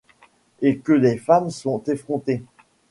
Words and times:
Et 0.63 0.79
que 0.79 0.93
les 0.93 1.15
femmes 1.19 1.51
sont 1.51 1.83
effrontées! 1.83 2.41